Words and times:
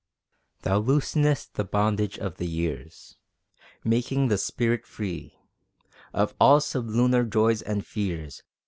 Thou 0.63 0.79
loosenest 0.81 1.53
the 1.53 1.63
bondage 1.63 2.17
of 2.17 2.37
the 2.37 2.47
years, 2.47 3.17
Making 3.83 4.29
the 4.29 4.39
spirit 4.39 4.87
free 4.87 5.37
Of 6.11 6.33
all 6.41 6.59
sublunar 6.59 7.23
joys 7.29 7.61
and 7.61 7.85
fears. 7.85 8.41